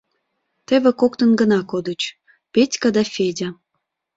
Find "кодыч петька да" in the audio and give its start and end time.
1.71-3.03